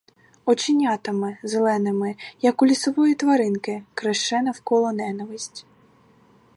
Оченятами, 0.45 1.37
зеленими, 1.43 2.15
як 2.41 2.61
у 2.61 2.65
лісової 2.65 3.15
тваринки, 3.15 3.83
креше 3.93 4.41
навколо 4.41 4.91
ненависть. 4.91 5.65